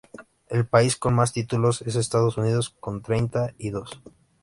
El 0.49 0.65
país 0.65 0.95
con 0.95 1.13
más 1.13 1.31
títulos 1.31 1.83
es 1.83 1.95
Estados 1.95 2.35
Unidos 2.37 2.75
con 2.79 3.03
treinta 3.03 3.53
y 3.59 3.69
dos. 3.69 4.01